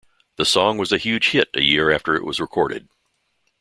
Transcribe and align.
The 0.37 0.45
song 0.45 0.79
was 0.79 0.91
a 0.91 0.97
huge 0.97 1.29
hit 1.29 1.49
a 1.53 1.61
year 1.61 1.91
after 1.91 2.15
it 2.15 2.25
was 2.25 2.39
recorded. 2.39 2.89